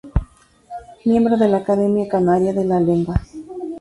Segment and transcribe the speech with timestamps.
[1.05, 3.21] Miembro de la Academia Canaria de la Lengua.